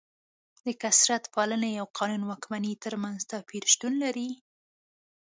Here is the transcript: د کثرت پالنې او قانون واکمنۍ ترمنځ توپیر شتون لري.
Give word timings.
د 0.65 0.67
کثرت 0.81 1.23
پالنې 1.33 1.71
او 1.81 1.87
قانون 1.97 2.23
واکمنۍ 2.25 2.73
ترمنځ 2.83 3.19
توپیر 3.31 3.63
شتون 3.73 3.93
لري. 4.03 4.29